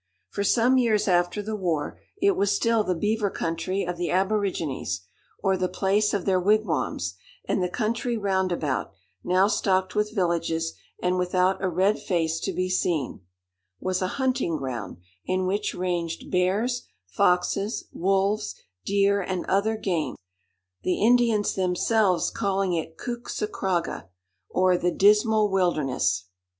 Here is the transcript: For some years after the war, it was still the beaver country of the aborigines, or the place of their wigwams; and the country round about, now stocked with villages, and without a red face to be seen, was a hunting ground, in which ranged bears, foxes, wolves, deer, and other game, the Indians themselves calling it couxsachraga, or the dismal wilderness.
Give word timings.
For 0.29 0.43
some 0.43 0.79
years 0.79 1.07
after 1.07 1.43
the 1.43 1.55
war, 1.55 1.99
it 2.19 2.35
was 2.35 2.51
still 2.51 2.83
the 2.83 2.95
beaver 2.95 3.29
country 3.29 3.83
of 3.83 3.97
the 3.97 4.09
aborigines, 4.09 5.01
or 5.43 5.55
the 5.55 5.67
place 5.69 6.11
of 6.11 6.25
their 6.25 6.39
wigwams; 6.39 7.13
and 7.45 7.61
the 7.61 7.69
country 7.69 8.17
round 8.17 8.51
about, 8.51 8.93
now 9.23 9.47
stocked 9.47 9.93
with 9.93 10.15
villages, 10.15 10.73
and 11.03 11.19
without 11.19 11.63
a 11.63 11.69
red 11.69 11.99
face 11.99 12.39
to 12.39 12.51
be 12.51 12.67
seen, 12.67 13.21
was 13.79 14.01
a 14.01 14.07
hunting 14.17 14.57
ground, 14.57 14.97
in 15.25 15.45
which 15.45 15.75
ranged 15.75 16.31
bears, 16.31 16.87
foxes, 17.05 17.87
wolves, 17.93 18.55
deer, 18.83 19.21
and 19.21 19.45
other 19.45 19.77
game, 19.77 20.15
the 20.81 20.99
Indians 20.99 21.53
themselves 21.53 22.31
calling 22.31 22.73
it 22.73 22.97
couxsachraga, 22.97 24.07
or 24.49 24.79
the 24.79 24.89
dismal 24.89 25.51
wilderness. 25.51 26.25